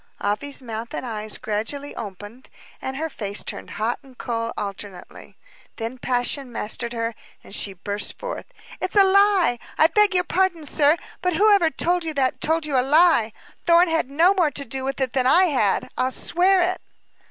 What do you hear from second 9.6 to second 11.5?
I beg your pardon, sir, but